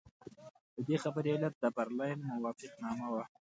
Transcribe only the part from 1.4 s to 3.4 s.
د برلین موافقتنامه وه.